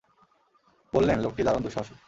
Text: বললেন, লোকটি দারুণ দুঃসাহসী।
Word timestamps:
বললেন, 0.93 1.17
লোকটি 1.19 1.41
দারুণ 1.43 1.61
দুঃসাহসী। 1.63 1.93